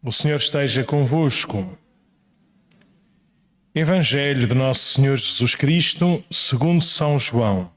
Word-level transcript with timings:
O 0.00 0.12
Senhor 0.12 0.36
esteja 0.36 0.84
convosco. 0.84 1.76
Evangelho 3.74 4.46
de 4.46 4.54
Nosso 4.54 4.94
Senhor 4.94 5.16
Jesus 5.16 5.56
Cristo, 5.56 6.24
segundo 6.30 6.80
São 6.80 7.18
João. 7.18 7.68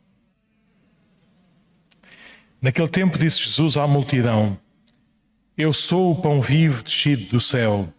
Naquele 2.62 2.88
tempo 2.88 3.18
disse 3.18 3.39
Jesus 3.39 3.76
à 3.76 3.88
multidão: 3.88 4.55
Eu 5.57 5.73
sou 5.73 6.12
o 6.12 6.21
pão 6.21 6.39
vivo 6.39 6.84
descido 6.84 7.26
do 7.26 7.42
céu. 7.42 7.92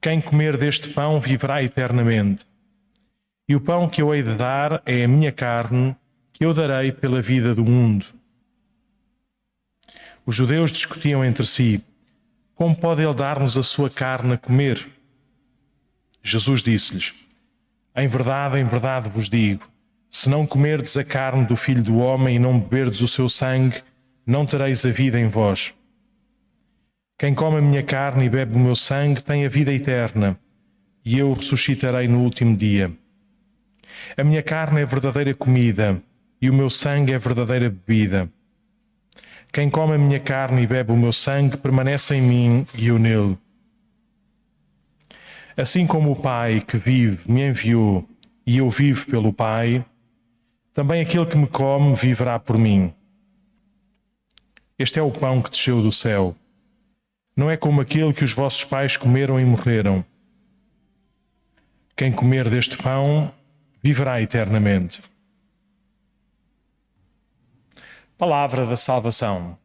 Quem 0.00 0.20
comer 0.20 0.56
deste 0.56 0.90
pão 0.90 1.18
viverá 1.18 1.64
eternamente. 1.64 2.46
E 3.48 3.56
o 3.56 3.60
pão 3.60 3.88
que 3.88 4.00
eu 4.00 4.14
hei 4.14 4.22
de 4.22 4.36
dar 4.36 4.80
é 4.86 5.02
a 5.02 5.08
minha 5.08 5.32
carne, 5.32 5.96
que 6.32 6.44
eu 6.44 6.54
darei 6.54 6.92
pela 6.92 7.20
vida 7.20 7.56
do 7.56 7.64
mundo. 7.64 8.06
Os 10.24 10.36
judeus 10.36 10.70
discutiam 10.70 11.24
entre 11.24 11.44
si 11.44 11.84
como 12.62 12.76
pode 12.76 13.02
ele 13.02 13.12
dar-nos 13.12 13.56
a 13.56 13.62
sua 13.64 13.90
carne 13.90 14.34
a 14.34 14.38
comer? 14.38 14.88
Jesus 16.22 16.62
disse-lhes: 16.62 17.12
Em 17.96 18.06
verdade, 18.06 18.56
em 18.56 18.64
verdade 18.64 19.08
vos 19.08 19.28
digo: 19.28 19.68
se 20.08 20.28
não 20.28 20.46
comerdes 20.46 20.96
a 20.96 21.02
carne 21.02 21.44
do 21.44 21.56
Filho 21.56 21.82
do 21.82 21.98
Homem 21.98 22.36
e 22.36 22.38
não 22.38 22.60
beberdes 22.60 23.00
o 23.00 23.08
seu 23.08 23.28
sangue, 23.28 23.82
não 24.24 24.46
tereis 24.46 24.86
a 24.86 24.90
vida 24.90 25.18
em 25.18 25.26
vós. 25.26 25.74
Quem 27.18 27.34
come 27.34 27.56
a 27.56 27.60
minha 27.60 27.82
carne 27.82 28.26
e 28.26 28.30
bebe 28.30 28.54
o 28.54 28.60
meu 28.60 28.76
sangue 28.76 29.20
tem 29.20 29.44
a 29.44 29.48
vida 29.48 29.72
eterna, 29.72 30.38
e 31.04 31.18
eu 31.18 31.32
ressuscitarei 31.32 32.06
no 32.06 32.20
último 32.20 32.56
dia. 32.56 32.92
A 34.16 34.22
minha 34.22 34.40
carne 34.40 34.82
é 34.82 34.86
verdadeira 34.86 35.34
comida, 35.34 36.00
e 36.40 36.48
o 36.48 36.54
meu 36.54 36.70
sangue 36.70 37.12
é 37.12 37.18
verdadeira 37.18 37.68
bebida. 37.68 38.30
Quem 39.52 39.68
come 39.68 39.94
a 39.94 39.98
minha 39.98 40.18
carne 40.18 40.62
e 40.62 40.66
bebe 40.66 40.92
o 40.92 40.96
meu 40.96 41.12
sangue 41.12 41.58
permanece 41.58 42.14
em 42.14 42.22
mim 42.22 42.66
e 42.74 42.86
eu 42.86 42.98
nele. 42.98 43.36
Assim 45.54 45.86
como 45.86 46.10
o 46.10 46.16
Pai 46.16 46.62
que 46.66 46.78
vive 46.78 47.30
me 47.30 47.46
enviou 47.46 48.08
e 48.46 48.56
eu 48.56 48.70
vivo 48.70 49.06
pelo 49.10 49.30
Pai, 49.30 49.84
também 50.72 51.02
aquele 51.02 51.26
que 51.26 51.36
me 51.36 51.46
come 51.46 51.94
viverá 51.94 52.38
por 52.38 52.56
mim. 52.56 52.94
Este 54.78 54.98
é 54.98 55.02
o 55.02 55.10
pão 55.10 55.42
que 55.42 55.50
desceu 55.50 55.82
do 55.82 55.92
céu. 55.92 56.34
Não 57.36 57.50
é 57.50 57.56
como 57.56 57.82
aquele 57.82 58.14
que 58.14 58.24
os 58.24 58.32
vossos 58.32 58.64
pais 58.64 58.96
comeram 58.96 59.38
e 59.38 59.44
morreram. 59.44 60.02
Quem 61.94 62.10
comer 62.10 62.48
deste 62.48 62.78
pão 62.78 63.30
viverá 63.82 64.22
eternamente. 64.22 65.02
Palavra 68.22 68.64
da 68.64 68.76
salvação. 68.76 69.58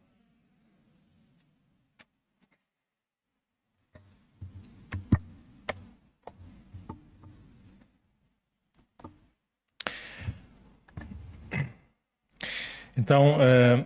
Então, 12.97 13.35
uh, 13.35 13.85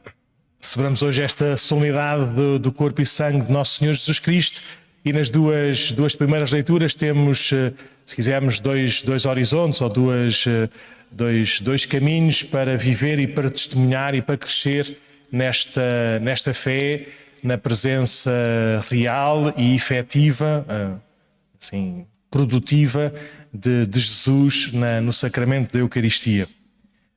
celebramos 0.61 1.03
hoje 1.03 1.21
esta 1.21 1.57
solenidade 1.57 2.33
do, 2.33 2.57
do, 2.57 2.71
corpo 2.71 3.01
e 3.01 3.05
sangue 3.05 3.45
de 3.45 3.51
Nosso 3.51 3.77
Senhor 3.77 3.93
Jesus 3.93 4.19
Cristo 4.19 4.61
e 5.03 5.11
nas 5.11 5.29
duas, 5.29 5.91
duas 5.91 6.15
primeiras 6.15 6.51
leituras 6.51 6.93
temos, 6.93 7.51
uh, 7.51 7.73
se 8.05 8.15
quisermos, 8.15 8.59
dois, 8.59 9.01
dois 9.01 9.25
horizontes 9.25 9.81
ou 9.81 9.89
duas, 9.89 10.45
uh, 10.45 10.69
dois, 11.11 11.59
dois 11.59 11.85
caminhos 11.85 12.43
para 12.43 12.77
viver 12.77 13.19
e 13.19 13.27
para 13.27 13.49
testemunhar 13.49 14.13
e 14.13 14.21
para 14.21 14.37
crescer 14.37 14.97
nesta, 15.31 16.19
nesta 16.21 16.53
fé, 16.53 17.07
na 17.43 17.57
presença 17.57 18.31
real 18.89 19.51
e 19.57 19.73
efetiva, 19.73 20.63
assim, 21.59 22.05
produtiva 22.29 23.11
de, 23.51 23.87
de 23.87 23.99
Jesus 23.99 24.71
na, 24.73 25.01
no 25.01 25.11
sacramento 25.11 25.73
da 25.73 25.79
Eucaristia. 25.79 26.47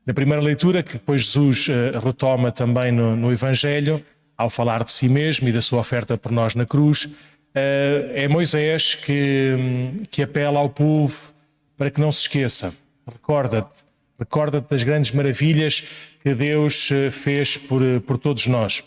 Na 0.06 0.14
primeira 0.14 0.40
leitura, 0.40 0.82
que 0.82 0.94
depois 0.94 1.24
Jesus 1.24 1.68
retoma 2.02 2.50
também 2.50 2.90
no, 2.90 3.14
no 3.14 3.30
Evangelho, 3.30 4.02
ao 4.36 4.50
falar 4.50 4.82
de 4.82 4.90
si 4.90 5.08
mesmo 5.08 5.48
e 5.48 5.52
da 5.52 5.62
sua 5.62 5.80
oferta 5.80 6.16
por 6.16 6.32
nós 6.32 6.54
na 6.54 6.66
cruz, 6.66 7.08
é 7.54 8.28
Moisés 8.28 8.94
que, 8.94 9.92
que 10.10 10.22
apela 10.22 10.58
ao 10.58 10.68
povo 10.68 11.32
para 11.76 11.90
que 11.90 12.00
não 12.00 12.10
se 12.10 12.22
esqueça. 12.22 12.74
Recorda-te 13.06 13.84
Recorda-te 14.18 14.70
das 14.70 14.84
grandes 14.84 15.10
maravilhas 15.10 15.84
que 16.22 16.34
Deus 16.34 16.90
eh, 16.90 17.10
fez 17.10 17.56
por, 17.56 17.82
eh, 17.82 17.98
por 18.00 18.16
todos 18.16 18.46
nós. 18.46 18.84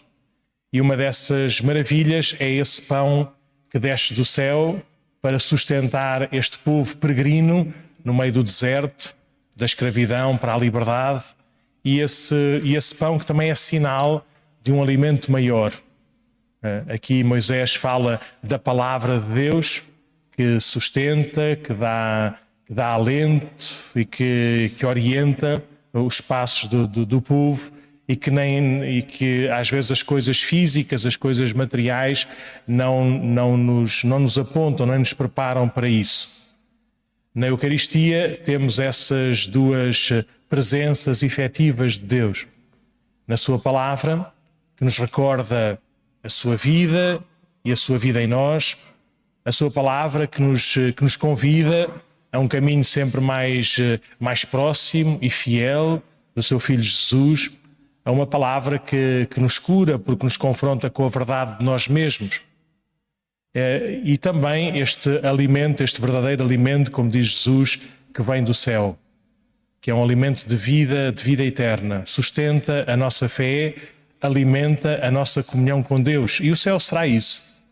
E 0.72 0.80
uma 0.80 0.96
dessas 0.96 1.60
maravilhas 1.62 2.36
é 2.40 2.50
esse 2.50 2.82
pão 2.84 3.32
que 3.70 3.78
desce 3.78 4.14
do 4.14 4.24
céu 4.24 4.82
para 5.22 5.38
sustentar 5.38 6.34
este 6.34 6.58
povo 6.60 6.96
peregrino 6.98 7.74
no 8.04 8.14
meio 8.14 8.32
do 8.32 8.44
deserto, 8.44 9.16
da 9.56 9.66
escravidão 9.66 10.38
para 10.38 10.54
a 10.54 10.58
liberdade, 10.58 11.24
e 11.84 12.00
esse, 12.00 12.62
e 12.64 12.76
esse 12.76 12.96
pão 12.96 13.20
que 13.20 13.26
também 13.26 13.50
é 13.50 13.56
sinal 13.56 14.26
de 14.64 14.72
um 14.72 14.82
alimento 14.82 15.32
maior. 15.32 15.74
Eh, 16.64 16.84
aqui 16.90 17.24
Moisés 17.24 17.76
fala 17.76 18.20
da 18.42 18.58
palavra 18.58 19.20
de 19.20 19.34
Deus 19.34 19.84
que 20.36 20.60
sustenta, 20.60 21.56
que 21.56 21.74
dá 21.74 22.36
que 22.68 22.74
dá 22.74 22.90
alento 22.90 23.66
e 23.96 24.04
que, 24.04 24.72
que 24.78 24.86
orienta 24.86 25.64
os 25.94 26.20
passos 26.20 26.68
do, 26.68 26.86
do, 26.86 27.06
do 27.06 27.22
povo 27.22 27.72
e 28.06 28.14
que, 28.14 28.30
nem, 28.30 28.84
e 28.98 29.02
que 29.02 29.48
às 29.48 29.70
vezes 29.70 29.90
as 29.90 30.04
coisas 30.04 30.42
físicas, 30.42 31.06
as 31.06 31.16
coisas 31.16 31.54
materiais 31.54 32.28
não, 32.68 33.10
não, 33.10 33.56
nos, 33.56 34.04
não 34.04 34.20
nos 34.20 34.38
apontam, 34.38 34.86
não 34.86 35.00
nos 35.00 35.14
preparam 35.14 35.70
para 35.70 35.88
isso. 35.88 36.54
Na 37.34 37.48
Eucaristia 37.48 38.38
temos 38.44 38.80
essas 38.80 39.48
duas 39.48 40.12
presenças 40.50 41.24
efetivas 41.24 41.94
de 41.94 42.06
Deus. 42.06 42.48
Na 43.26 43.38
Sua 43.38 43.58
palavra, 43.58 44.30
que 44.76 44.84
nos 44.84 44.98
recorda 44.98 45.80
a 46.28 46.30
Sua 46.30 46.58
vida 46.58 47.24
e 47.64 47.72
a 47.72 47.76
Sua 47.76 47.98
vida 47.98 48.22
em 48.22 48.28
nós, 48.28 48.78
a 49.46 49.52
Sua 49.52 49.72
palavra 49.72 50.28
que 50.28 50.42
nos, 50.42 50.74
que 50.74 51.02
nos 51.02 51.16
convida 51.16 51.90
é 52.32 52.38
um 52.38 52.48
caminho 52.48 52.84
sempre 52.84 53.22
mais, 53.22 53.78
mais 54.20 54.44
próximo 54.44 55.18
e 55.22 55.30
fiel 55.30 56.04
do 56.36 56.44
seu 56.44 56.60
Filho 56.60 56.84
Jesus. 56.84 57.50
É 58.04 58.10
uma 58.10 58.28
palavra 58.28 58.78
que, 58.78 59.28
que 59.30 59.40
nos 59.40 59.58
cura 59.58 59.98
porque 59.98 60.26
nos 60.26 60.36
confronta 60.36 60.90
com 60.90 61.06
a 61.06 61.10
verdade 61.10 61.60
de 61.60 61.64
nós 61.64 61.88
mesmos. 61.88 62.42
É, 63.54 64.02
e 64.04 64.18
também 64.18 64.78
este 64.78 65.26
alimento, 65.26 65.82
este 65.82 66.02
verdadeiro 66.02 66.44
alimento, 66.44 66.92
como 66.92 67.10
diz 67.10 67.26
Jesus, 67.28 67.80
que 68.14 68.22
vem 68.22 68.44
do 68.44 68.54
céu, 68.54 68.98
que 69.80 69.90
é 69.90 69.96
um 69.96 70.04
alimento 70.04 70.46
de 70.46 70.56
vida, 70.56 71.12
de 71.12 71.24
vida 71.24 71.44
eterna, 71.44 72.04
sustenta 72.06 72.84
a 72.86 72.98
nossa 72.98 73.30
fé, 73.30 73.74
alimenta 74.22 75.06
a 75.06 75.12
nossa 75.12 75.44
comunhão 75.44 75.84
com 75.84 76.02
Deus. 76.02 76.40
E 76.42 76.52
o 76.52 76.58
céu 76.58 76.80
será 76.80 77.06
isso. 77.06 77.66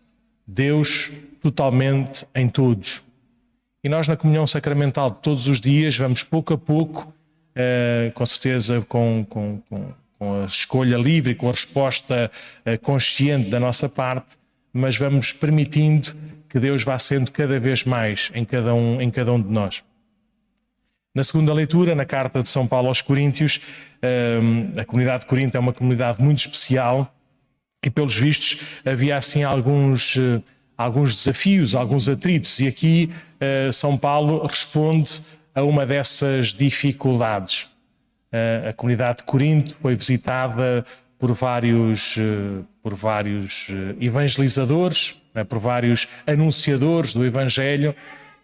Deus 0.47 1.11
totalmente 1.41 2.25
em 2.35 2.47
todos. 2.47 3.03
E 3.83 3.89
nós, 3.89 4.07
na 4.07 4.15
comunhão 4.15 4.47
sacramental 4.47 5.11
de 5.11 5.17
todos 5.17 5.47
os 5.47 5.61
dias, 5.61 5.95
vamos 5.95 6.23
pouco 6.23 6.53
a 6.53 6.57
pouco, 6.57 7.13
uh, 7.55 8.11
com 8.13 8.25
certeza 8.25 8.83
com, 8.89 9.25
com, 9.29 9.61
com, 9.69 9.93
com, 10.17 10.41
a 10.41 10.45
escolha 10.45 10.97
livre, 10.97 11.35
com 11.35 11.47
a 11.47 11.51
resposta 11.51 12.31
uh, 12.65 12.79
consciente 12.79 13.49
da 13.49 13.59
nossa 13.59 13.87
parte, 13.87 14.37
mas 14.73 14.97
vamos 14.97 15.31
permitindo 15.31 16.15
que 16.49 16.59
Deus 16.59 16.83
vá 16.83 16.97
sendo 16.97 17.31
cada 17.31 17.59
vez 17.59 17.83
mais 17.83 18.31
em 18.33 18.43
cada 18.43 18.73
um, 18.73 18.99
em 18.99 19.11
cada 19.11 19.31
um 19.33 19.41
de 19.41 19.49
nós. 19.49 19.83
Na 21.15 21.23
segunda 21.23 21.53
leitura, 21.53 21.95
na 21.95 22.03
carta 22.03 22.43
de 22.43 22.49
São 22.49 22.67
Paulo 22.67 22.89
aos 22.89 23.01
Coríntios, 23.01 23.61
uh, 24.03 24.77
a 24.77 24.83
comunidade 24.83 25.21
de 25.21 25.27
Corinto 25.27 25.55
é 25.55 25.59
uma 25.61 25.71
comunidade 25.71 26.21
muito 26.21 26.39
especial 26.39 27.09
e, 27.81 27.89
pelos 27.89 28.17
vistos, 28.17 28.81
havia 28.85 29.15
assim 29.15 29.41
alguns 29.43 30.19
alguns 30.77 31.15
desafios, 31.15 31.73
alguns 31.73 32.09
atritos, 32.09 32.59
e 32.59 32.67
aqui 32.67 33.09
uh, 33.39 33.71
São 33.71 33.97
Paulo 33.97 34.45
responde 34.45 35.21
a 35.53 35.63
uma 35.63 35.85
dessas 35.85 36.47
dificuldades. 36.47 37.69
Uh, 38.33 38.67
a 38.67 38.73
comunidade 38.73 39.19
de 39.19 39.23
Corinto 39.23 39.73
foi 39.81 39.95
visitada 39.95 40.85
por 41.17 41.31
vários, 41.31 42.17
por 42.83 42.93
vários 42.93 43.67
evangelizadores, 44.01 45.15
né, 45.33 45.45
por 45.45 45.59
vários 45.59 46.09
anunciadores 46.27 47.13
do 47.13 47.25
Evangelho, 47.25 47.95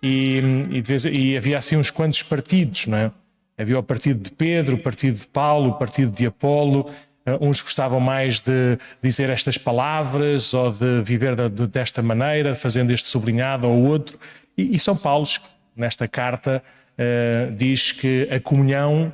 e, 0.01 0.41
e, 0.71 0.81
vez, 0.81 1.05
e, 1.05 1.37
havia 1.37 1.57
assim 1.57 1.75
uns 1.75 1.91
quantos 1.91 2.23
partidos, 2.23 2.87
não 2.87 2.97
é? 2.97 3.11
Havia 3.57 3.77
o 3.77 3.83
partido 3.83 4.23
de 4.23 4.31
Pedro, 4.31 4.75
o 4.75 4.79
partido 4.79 5.19
de 5.19 5.27
Paulo, 5.27 5.69
o 5.69 5.73
partido 5.73 6.11
de 6.11 6.25
Apolo, 6.25 6.89
Uh, 7.23 7.37
uns 7.47 7.61
gostavam 7.61 7.99
mais 7.99 8.39
de 8.39 8.79
dizer 8.99 9.29
estas 9.29 9.55
palavras 9.55 10.55
ou 10.55 10.71
de 10.71 11.03
viver 11.03 11.35
de, 11.51 11.67
desta 11.67 12.01
maneira, 12.01 12.55
fazendo 12.55 12.91
este 12.91 13.07
sublinhado 13.07 13.67
ou 13.67 13.83
outro. 13.83 14.19
E, 14.57 14.75
e 14.75 14.79
São 14.79 14.97
Paulo, 14.97 15.27
nesta 15.75 16.07
carta, 16.07 16.63
uh, 16.97 17.55
diz 17.55 17.91
que 17.91 18.27
a 18.31 18.39
comunhão 18.39 19.13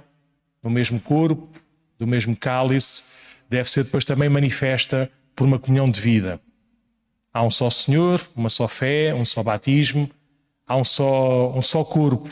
do 0.63 0.69
mesmo 0.69 1.01
corpo, 1.01 1.49
do 1.99 2.07
mesmo 2.07 2.33
cálice, 2.33 3.43
deve 3.49 3.69
ser 3.69 3.83
depois 3.83 4.05
também 4.05 4.29
manifesta 4.29 5.11
por 5.35 5.45
uma 5.45 5.59
comunhão 5.59 5.89
de 5.89 5.99
vida. 5.99 6.39
Há 7.33 7.43
um 7.43 7.51
só 7.51 7.69
Senhor, 7.69 8.25
uma 8.37 8.49
só 8.49 8.69
fé, 8.69 9.13
um 9.13 9.25
só 9.25 9.43
batismo, 9.43 10.09
há 10.67 10.75
um 10.75 10.83
só, 10.83 11.53
um 11.55 11.61
só 11.61 11.83
corpo 11.83 12.29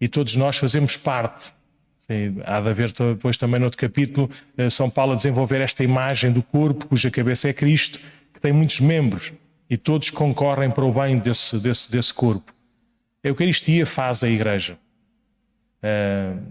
e 0.00 0.08
todos 0.08 0.36
nós 0.36 0.56
fazemos 0.56 0.96
parte. 0.96 1.52
Sim, 2.00 2.40
há 2.44 2.60
de 2.60 2.68
haver 2.68 2.92
depois 2.92 3.36
também 3.36 3.58
no 3.58 3.66
outro 3.66 3.78
capítulo 3.78 4.30
eh, 4.56 4.68
São 4.68 4.90
Paulo 4.90 5.12
a 5.12 5.16
desenvolver 5.16 5.60
esta 5.60 5.82
imagem 5.82 6.32
do 6.32 6.42
corpo 6.42 6.86
cuja 6.86 7.10
cabeça 7.10 7.48
é 7.48 7.52
Cristo, 7.52 7.98
que 8.32 8.40
tem 8.40 8.52
muitos 8.52 8.80
membros 8.80 9.32
e 9.70 9.76
todos 9.76 10.10
concorrem 10.10 10.70
para 10.70 10.84
o 10.84 10.92
bem 10.92 11.18
desse, 11.18 11.58
desse, 11.58 11.90
desse 11.90 12.12
corpo. 12.12 12.52
A 13.22 13.28
Eucaristia 13.28 13.86
faz 13.86 14.22
a 14.22 14.28
Igreja. 14.28 14.78
Uh, 15.82 16.42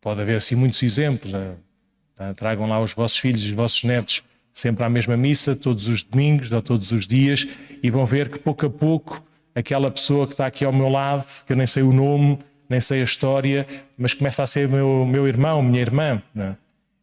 pode 0.00 0.22
haver 0.22 0.38
assim 0.38 0.54
muitos 0.54 0.82
exemplos. 0.82 1.32
Uh, 1.34 2.34
tragam 2.34 2.66
lá 2.66 2.80
os 2.80 2.94
vossos 2.94 3.18
filhos 3.18 3.42
e 3.42 3.46
os 3.46 3.52
vossos 3.52 3.84
netos 3.84 4.22
sempre 4.56 4.84
à 4.84 4.88
mesma 4.88 5.18
missa, 5.18 5.54
todos 5.54 5.86
os 5.86 6.02
domingos 6.02 6.50
ou 6.50 6.62
todos 6.62 6.90
os 6.90 7.06
dias, 7.06 7.46
e 7.82 7.90
vão 7.90 8.06
ver 8.06 8.30
que 8.30 8.38
pouco 8.38 8.64
a 8.64 8.70
pouco 8.70 9.22
aquela 9.56 9.90
pessoa 9.90 10.26
que 10.26 10.34
está 10.34 10.46
aqui 10.46 10.66
ao 10.66 10.72
meu 10.72 10.90
lado, 10.90 11.26
que 11.46 11.52
eu 11.54 11.56
nem 11.56 11.66
sei 11.66 11.82
o 11.82 11.90
nome, 11.90 12.38
nem 12.68 12.78
sei 12.78 13.00
a 13.00 13.04
história, 13.04 13.66
mas 13.96 14.12
começa 14.12 14.42
a 14.42 14.46
ser 14.46 14.68
meu, 14.68 15.06
meu 15.06 15.26
irmão, 15.26 15.62
minha 15.62 15.80
irmã. 15.80 16.22
É? 16.36 16.52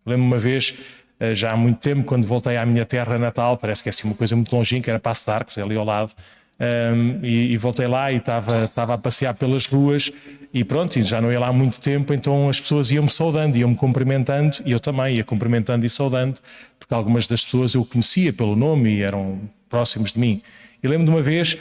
Lembro-me 0.05 0.33
uma 0.33 0.37
vez, 0.37 0.75
eh, 1.19 1.33
já 1.33 1.51
há 1.51 1.57
muito 1.57 1.79
tempo, 1.79 2.03
quando 2.03 2.27
voltei 2.27 2.55
à 2.55 2.65
minha 2.65 2.85
terra 2.85 3.17
natal, 3.17 3.57
parece 3.57 3.81
que 3.81 3.89
é 3.89 3.91
assim 3.91 4.07
uma 4.07 4.13
coisa 4.13 4.35
muito 4.35 4.55
longínqua, 4.55 4.91
era 4.91 4.99
Passo 4.99 5.25
de 5.25 5.31
Arcos, 5.31 5.57
ali 5.57 5.75
ao 5.75 5.83
lado, 5.83 6.11
um, 6.59 6.63
ehm, 6.63 7.19
e, 7.23 7.53
e, 7.53 7.57
voltei 7.57 7.87
lá 7.87 8.11
e 8.11 8.17
estava, 8.17 8.65
estava 8.65 8.93
a 8.93 8.97
passear 8.99 9.33
pelas 9.33 9.65
ruas 9.65 10.11
e 10.53 10.63
pronto, 10.63 11.01
já 11.01 11.19
não 11.19 11.31
ia 11.31 11.39
lá 11.39 11.47
há 11.47 11.53
muito 11.53 11.81
tempo, 11.81 12.13
então 12.13 12.47
as 12.47 12.59
pessoas 12.59 12.91
iam-me 12.91 13.09
saudando, 13.09 13.57
iam-me 13.57 13.75
cumprimentando 13.75 14.57
e 14.63 14.71
eu 14.71 14.79
também 14.79 15.15
ia 15.15 15.23
cumprimentando 15.23 15.83
e 15.83 15.89
saudando, 15.89 16.39
porque 16.77 16.93
algumas 16.93 17.25
das 17.25 17.43
pessoas 17.43 17.73
eu 17.73 17.83
conhecia 17.83 18.31
pelo 18.31 18.55
nome 18.55 18.97
e 18.97 19.01
eram 19.01 19.39
próximos 19.67 20.13
de 20.13 20.19
mim. 20.19 20.43
E 20.83 20.87
lembro 20.87 21.05
de 21.05 21.11
uma 21.11 21.23
vez 21.23 21.57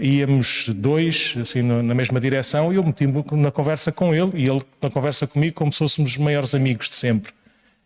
íamos 0.00 0.68
dois, 0.68 1.34
assim, 1.40 1.62
na 1.62 1.94
mesma 1.94 2.20
direção, 2.20 2.72
e 2.72 2.76
eu 2.76 2.84
meti-me 2.84 3.24
na 3.32 3.50
conversa 3.50 3.90
com 3.90 4.14
ele, 4.14 4.30
e 4.34 4.48
ele 4.48 4.62
na 4.80 4.90
conversa 4.90 5.26
comigo, 5.26 5.54
como 5.54 5.72
se 5.72 5.78
fôssemos 5.78 6.12
os 6.12 6.18
maiores 6.18 6.54
amigos 6.54 6.88
de 6.88 6.94
sempre. 6.94 7.32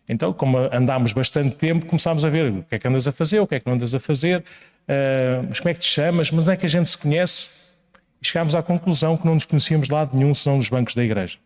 Então, 0.07 0.31
como 0.31 0.57
andámos 0.71 1.11
bastante 1.11 1.55
tempo, 1.55 1.85
começámos 1.85 2.23
a 2.23 2.29
ver 2.29 2.51
o 2.51 2.63
que 2.63 2.75
é 2.75 2.79
que 2.79 2.87
andas 2.87 3.07
a 3.07 3.11
fazer, 3.11 3.39
o 3.39 3.47
que 3.47 3.55
é 3.55 3.59
que 3.59 3.65
não 3.65 3.73
andas 3.73 3.93
a 3.93 3.99
fazer, 3.99 4.39
uh, 4.39 5.45
mas 5.49 5.59
como 5.59 5.69
é 5.69 5.73
que 5.73 5.81
te 5.81 5.87
chamas, 5.87 6.31
mas 6.31 6.45
não 6.45 6.53
é 6.53 6.55
que 6.55 6.65
a 6.65 6.69
gente 6.69 6.87
se 6.87 6.97
conhece? 6.97 7.67
E 8.21 8.25
chegámos 8.25 8.55
à 8.55 8.63
conclusão 8.63 9.17
que 9.17 9.25
não 9.25 9.33
nos 9.33 9.45
conhecíamos 9.45 9.87
de 9.87 9.93
lado 9.93 10.15
nenhum, 10.15 10.33
senão 10.33 10.57
nos 10.57 10.69
bancos 10.69 10.95
da 10.95 11.03
igreja. 11.03 11.37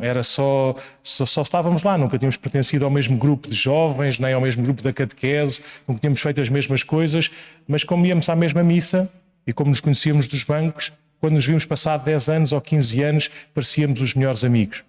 Era 0.00 0.22
só, 0.22 0.74
só, 1.02 1.24
só, 1.24 1.42
estávamos 1.42 1.82
lá, 1.82 1.96
nunca 1.96 2.18
tínhamos 2.18 2.36
pertencido 2.36 2.84
ao 2.84 2.90
mesmo 2.90 3.16
grupo 3.16 3.48
de 3.48 3.54
jovens, 3.54 4.18
nem 4.18 4.34
ao 4.34 4.40
mesmo 4.40 4.62
grupo 4.62 4.82
da 4.82 4.92
catequese, 4.92 5.62
nunca 5.86 6.00
tínhamos 6.00 6.20
feito 6.20 6.40
as 6.40 6.50
mesmas 6.50 6.82
coisas, 6.82 7.30
mas 7.66 7.82
como 7.82 8.04
íamos 8.04 8.28
à 8.28 8.36
mesma 8.36 8.62
missa 8.62 9.10
e 9.46 9.52
como 9.52 9.70
nos 9.70 9.80
conhecíamos 9.80 10.26
dos 10.26 10.44
bancos, 10.44 10.92
quando 11.20 11.34
nos 11.34 11.46
vimos 11.46 11.64
passar 11.64 11.98
10 11.98 12.28
anos 12.28 12.52
ou 12.52 12.60
15 12.60 13.02
anos, 13.02 13.30
parecíamos 13.54 14.00
os 14.00 14.14
melhores 14.14 14.44
amigos. 14.44 14.82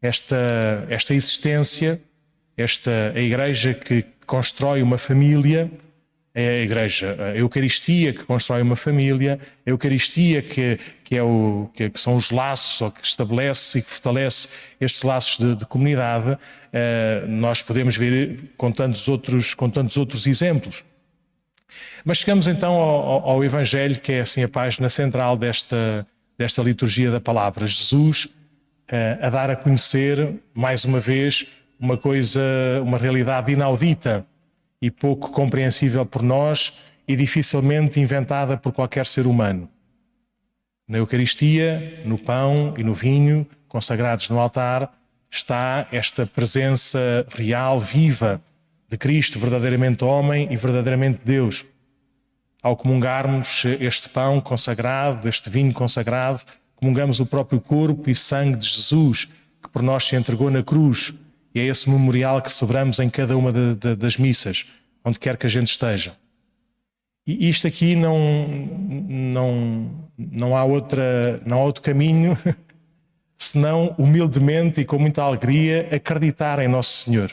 Esta, 0.00 0.86
esta 0.88 1.14
existência, 1.14 2.00
esta 2.56 3.12
a 3.14 3.20
igreja 3.20 3.74
que 3.74 4.04
constrói 4.24 4.82
uma 4.82 4.98
família, 4.98 5.70
é 6.34 6.60
a 6.60 6.62
igreja, 6.62 7.16
a 7.18 7.36
Eucaristia 7.36 8.12
que 8.12 8.22
constrói 8.24 8.62
uma 8.62 8.76
família, 8.76 9.40
a 9.66 9.70
Eucaristia 9.70 10.40
que, 10.40 10.78
que, 11.02 11.16
é 11.16 11.22
o, 11.22 11.68
que, 11.74 11.90
que 11.90 12.00
são 12.00 12.14
os 12.14 12.30
laços, 12.30 12.80
ou 12.80 12.92
que 12.92 13.04
estabelece 13.04 13.80
e 13.80 13.82
que 13.82 13.88
fortalece 13.88 14.48
estes 14.80 15.02
laços 15.02 15.38
de, 15.38 15.56
de 15.56 15.66
comunidade, 15.66 16.30
uh, 16.30 17.26
nós 17.26 17.60
podemos 17.60 17.96
ver 17.96 18.52
com 18.56 18.70
tantos, 18.70 19.08
outros, 19.08 19.52
com 19.54 19.68
tantos 19.68 19.96
outros 19.96 20.28
exemplos. 20.28 20.84
Mas 22.04 22.18
chegamos 22.18 22.48
então 22.48 22.74
ao, 22.74 23.28
ao, 23.28 23.44
Evangelho, 23.44 23.98
que 24.00 24.12
é 24.12 24.20
assim 24.20 24.42
a 24.42 24.48
página 24.48 24.88
central 24.88 25.36
desta, 25.36 26.06
desta 26.36 26.62
liturgia 26.62 27.10
da 27.10 27.20
palavra. 27.20 27.66
Jesus 27.66 28.24
uh, 28.24 28.32
a 29.20 29.30
dar 29.30 29.50
a 29.50 29.56
conhecer, 29.56 30.40
mais 30.54 30.84
uma 30.84 31.00
vez, 31.00 31.46
uma 31.78 31.96
coisa, 31.96 32.40
uma 32.82 32.98
realidade 32.98 33.52
inaudita 33.52 34.26
e 34.80 34.90
pouco 34.90 35.30
compreensível 35.30 36.04
por 36.06 36.22
nós 36.22 36.86
e 37.06 37.16
dificilmente 37.16 38.00
inventada 38.00 38.56
por 38.56 38.72
qualquer 38.72 39.06
ser 39.06 39.26
humano. 39.26 39.68
Na 40.88 40.98
Eucaristia, 40.98 42.02
no 42.04 42.18
pão 42.18 42.74
e 42.76 42.82
no 42.82 42.94
vinho 42.94 43.46
consagrados 43.68 44.30
no 44.30 44.38
altar, 44.38 44.90
está 45.30 45.86
esta 45.92 46.26
presença 46.26 47.26
real, 47.30 47.78
viva, 47.78 48.40
de 48.88 48.96
Cristo, 48.96 49.38
verdadeiramente 49.38 50.04
homem 50.04 50.48
e 50.50 50.56
verdadeiramente 50.56 51.20
Deus. 51.24 51.66
Ao 52.62 52.76
comungarmos 52.76 53.64
este 53.80 54.08
pão 54.08 54.40
consagrado, 54.40 55.28
este 55.28 55.50
vinho 55.50 55.72
consagrado, 55.72 56.42
comungamos 56.74 57.20
o 57.20 57.26
próprio 57.26 57.60
corpo 57.60 58.08
e 58.08 58.14
sangue 58.14 58.56
de 58.56 58.66
Jesus, 58.66 59.26
que 59.62 59.68
por 59.68 59.82
nós 59.82 60.04
se 60.04 60.16
entregou 60.16 60.50
na 60.50 60.62
cruz 60.62 61.14
e 61.54 61.60
é 61.60 61.64
esse 61.64 61.90
memorial 61.90 62.40
que 62.40 62.50
celebramos 62.50 62.98
em 62.98 63.10
cada 63.10 63.36
uma 63.36 63.52
de, 63.52 63.74
de, 63.74 63.96
das 63.96 64.16
missas, 64.16 64.66
onde 65.04 65.18
quer 65.18 65.36
que 65.36 65.46
a 65.46 65.50
gente 65.50 65.68
esteja. 65.68 66.12
E 67.26 67.48
isto 67.48 67.66
aqui 67.66 67.94
não, 67.94 68.18
não, 69.06 69.90
não, 70.16 70.56
há, 70.56 70.64
outra, 70.64 71.38
não 71.44 71.58
há 71.58 71.64
outro 71.64 71.82
caminho 71.82 72.38
senão 73.36 73.94
humildemente 73.98 74.80
e 74.80 74.84
com 74.84 74.98
muita 74.98 75.22
alegria 75.22 75.88
acreditar 75.92 76.58
em 76.58 76.68
Nosso 76.68 77.04
Senhor. 77.04 77.30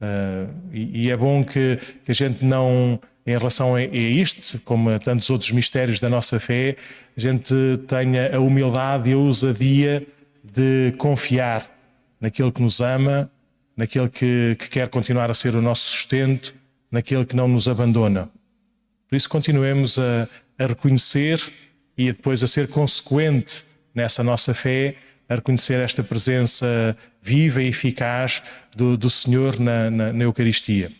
Uh, 0.00 0.52
e, 0.72 1.04
e, 1.04 1.10
é 1.10 1.16
bom 1.16 1.42
que, 1.44 1.78
que, 2.04 2.10
a 2.10 2.14
gente 2.14 2.44
não, 2.44 3.00
em 3.26 3.30
relação 3.30 3.74
a, 3.74 3.78
a 3.78 3.84
isto, 3.84 4.58
como 4.60 4.90
a 4.90 4.98
tantos 4.98 5.30
outros 5.30 5.50
mistérios 5.52 6.00
da 6.00 6.08
nossa 6.08 6.38
fé, 6.38 6.76
a 7.16 7.20
gente 7.20 7.54
tenha 7.86 8.36
a 8.36 8.40
humildade 8.40 9.10
e 9.10 9.12
a 9.12 9.16
ousadia 9.16 10.06
de 10.42 10.92
confiar 10.98 11.70
naquele 12.20 12.50
que 12.50 12.60
nos 12.60 12.80
ama, 12.80 13.30
naquele 13.76 14.08
que, 14.08 14.56
que 14.58 14.68
quer 14.68 14.88
continuar 14.88 15.30
a 15.30 15.34
ser 15.34 15.54
o 15.54 15.62
nosso 15.62 15.90
sustento, 15.90 16.54
naquele 16.90 17.24
que 17.24 17.36
não 17.36 17.48
nos 17.48 17.68
abandona. 17.68 18.28
Por 19.08 19.16
isso, 19.16 19.28
continuemos 19.28 19.98
a, 19.98 20.28
a 20.58 20.66
reconhecer 20.66 21.40
e 21.96 22.12
depois 22.12 22.42
a 22.42 22.46
ser 22.46 22.68
consequente 22.68 23.62
nessa 23.94 24.22
nossa 24.22 24.52
fé, 24.52 24.96
a 25.28 25.36
reconhecer 25.36 25.74
esta 25.74 26.02
presença 26.02 26.96
viva 27.20 27.62
e 27.62 27.68
eficaz 27.68 28.42
do, 28.76 28.96
do 28.96 29.08
Senhor 29.08 29.58
na, 29.58 29.90
na, 29.90 30.12
na 30.12 30.24
Eucaristia. 30.24 30.90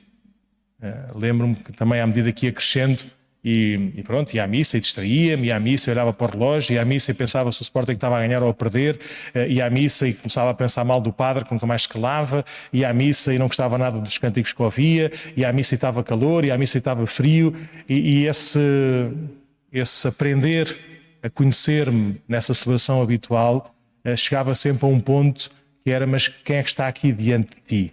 Uh, 0.81 1.19
Lembro-me 1.19 1.55
que 1.55 1.73
também, 1.73 2.01
à 2.01 2.07
medida 2.07 2.33
que 2.33 2.47
ia 2.47 2.53
crescendo, 2.53 3.03
e, 3.45 3.93
e, 3.95 4.03
pronto, 4.03 4.33
ia 4.33 4.45
à 4.45 4.47
missa 4.47 4.79
e 4.79 4.81
distraía-me, 4.81 5.49
ia 5.49 5.57
à 5.57 5.61
missa 5.61 5.91
e 5.91 5.93
olhava 5.93 6.15
para 6.15 6.27
o 6.27 6.31
relógio, 6.31 6.73
ia 6.73 6.81
à 6.81 6.85
missa 6.85 7.11
e 7.11 7.15
pensava 7.15 7.53
se 7.53 7.61
o 7.61 7.63
Sporting 7.63 7.93
estava 7.93 8.17
a 8.17 8.21
ganhar 8.21 8.43
ou 8.43 8.49
a 8.49 8.55
perder, 8.55 8.99
uh, 9.35 9.41
ia 9.47 9.67
à 9.67 9.71
missa 9.71 10.09
e 10.09 10.15
começava 10.15 10.51
a 10.51 10.55
pensar 10.55 10.83
mal 10.83 11.01
do 11.01 11.13
padre, 11.13 11.45
que 11.45 11.53
nunca 11.53 11.67
mais 11.67 11.87
calava, 11.87 12.43
ia 12.73 12.89
à 12.89 12.93
missa 12.95 13.35
e 13.35 13.39
não 13.39 13.47
gostava 13.47 13.77
nada 13.77 14.01
dos 14.01 14.17
cânticos 14.17 14.55
que 14.55 14.63
ouvia, 14.63 15.13
ia 15.37 15.51
à 15.51 15.53
missa 15.53 15.75
e 15.75 15.77
estava 15.77 16.03
calor, 16.03 16.47
ia 16.47 16.55
à 16.55 16.59
missa 16.59 16.79
e 16.79 16.81
estava 16.81 17.07
frio, 17.07 17.55
e, 17.87 18.23
e 18.23 18.27
esse, 18.27 18.59
esse 19.71 20.09
aprender 20.09 20.79
a 21.23 21.29
conhecer-me 21.29 22.17
nessa 22.27 22.55
celebração 22.55 23.03
habitual 23.03 23.75
chegava 24.17 24.55
sempre 24.55 24.85
a 24.85 24.89
um 24.89 25.01
ponto 25.01 25.51
que 25.83 25.91
era, 25.91 26.07
mas 26.07 26.29
quem 26.29 26.57
é 26.57 26.63
que 26.63 26.69
está 26.69 26.89
aqui 26.89 27.13
diante 27.13 27.57
de 27.57 27.63
ti? 27.63 27.93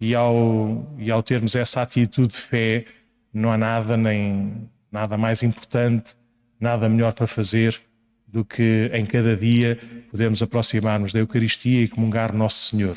E 0.00 0.14
ao, 0.14 0.86
e 0.98 1.10
ao 1.10 1.22
termos 1.22 1.54
essa 1.54 1.82
atitude 1.82 2.28
de 2.28 2.38
fé, 2.38 2.84
não 3.32 3.52
há 3.52 3.56
nada 3.56 3.96
nem 3.96 4.68
nada 4.90 5.16
mais 5.16 5.42
importante, 5.42 6.14
nada 6.58 6.88
melhor 6.88 7.12
para 7.12 7.26
fazer 7.26 7.80
do 8.26 8.44
que 8.44 8.90
em 8.92 9.04
cada 9.04 9.36
dia 9.36 9.78
podermos 10.10 10.42
aproximar-nos 10.42 11.12
da 11.12 11.20
Eucaristia 11.20 11.82
e 11.82 11.88
comungar 11.88 12.32
Nosso 12.32 12.70
Senhor, 12.70 12.96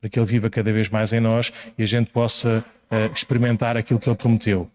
para 0.00 0.10
que 0.10 0.18
Ele 0.18 0.26
viva 0.26 0.50
cada 0.50 0.72
vez 0.72 0.88
mais 0.88 1.12
em 1.12 1.20
nós 1.20 1.52
e 1.76 1.82
a 1.82 1.86
gente 1.86 2.10
possa 2.10 2.64
uh, 2.90 3.12
experimentar 3.12 3.76
aquilo 3.76 3.98
que 3.98 4.08
Ele 4.08 4.16
prometeu. 4.16 4.70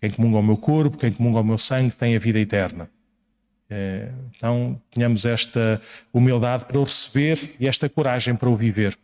Quem 0.00 0.10
comunga 0.10 0.38
o 0.38 0.42
meu 0.42 0.56
corpo, 0.56 0.98
quem 0.98 1.12
comunga 1.12 1.40
o 1.40 1.44
meu 1.44 1.58
sangue, 1.58 1.94
tem 1.94 2.14
a 2.14 2.18
vida 2.18 2.38
eterna. 2.38 2.88
Uh, 3.70 4.12
então, 4.36 4.80
tenhamos 4.90 5.24
esta 5.24 5.80
humildade 6.12 6.66
para 6.66 6.78
o 6.78 6.84
receber 6.84 7.56
e 7.58 7.66
esta 7.66 7.88
coragem 7.88 8.34
para 8.36 8.48
o 8.48 8.56
viver, 8.56 8.96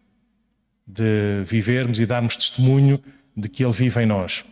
de 0.86 1.42
vivermos 1.44 1.98
e 1.98 2.06
darmos 2.06 2.36
testemunho 2.36 3.02
de 3.36 3.48
que 3.48 3.64
Ele 3.64 3.72
vive 3.72 4.02
em 4.02 4.06
nós. 4.06 4.44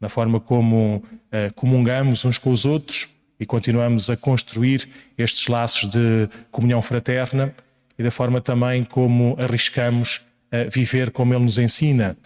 Na 0.00 0.08
forma 0.08 0.40
como 0.40 0.96
uh, 0.96 1.54
comungamos 1.54 2.24
uns 2.24 2.38
com 2.38 2.50
os 2.50 2.64
outros 2.64 3.08
e 3.38 3.44
continuamos 3.44 4.08
a 4.08 4.16
construir 4.16 4.88
estes 5.16 5.46
laços 5.46 5.90
de 5.90 6.28
comunhão 6.50 6.80
fraterna 6.80 7.54
e 7.98 8.02
da 8.02 8.10
forma 8.10 8.40
também 8.40 8.82
como 8.82 9.36
arriscamos 9.38 10.26
uh, 10.52 10.70
viver 10.70 11.10
como 11.10 11.34
Ele 11.34 11.42
nos 11.42 11.58
ensina, 11.58 12.16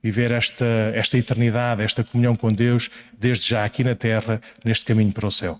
viver 0.00 0.30
esta, 0.30 0.64
esta 0.94 1.18
eternidade, 1.18 1.82
esta 1.82 2.04
comunhão 2.04 2.36
com 2.36 2.52
Deus, 2.52 2.88
desde 3.18 3.48
já 3.48 3.64
aqui 3.64 3.82
na 3.82 3.96
terra, 3.96 4.40
neste 4.64 4.84
caminho 4.84 5.10
para 5.10 5.26
o 5.26 5.30
céu. 5.30 5.58